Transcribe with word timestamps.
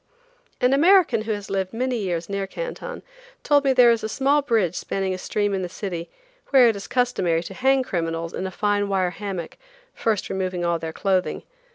An 0.59 0.73
American 0.73 1.21
who 1.21 1.31
has 1.31 1.51
lived 1.51 1.73
many 1.73 1.95
years 1.97 2.27
near 2.27 2.47
Canton 2.47 3.03
told 3.43 3.63
me 3.63 3.71
there 3.71 3.91
is 3.91 4.03
a 4.03 4.09
small 4.09 4.41
bridge 4.41 4.73
spanning 4.73 5.13
a 5.13 5.17
stream 5.19 5.53
in 5.53 5.61
the 5.61 5.69
city 5.69 6.09
where 6.49 6.67
it 6.69 6.75
is 6.75 6.87
customary 6.87 7.43
to 7.43 7.53
hang 7.53 7.83
criminals 7.83 8.33
in 8.33 8.47
a 8.47 8.49
fine 8.49 8.89
wire 8.89 9.11
hammock, 9.11 9.59
first 9.93 10.27
removing 10.27 10.65
all 10.65 10.79
their 10.79 10.91
clothing. 10.91 11.43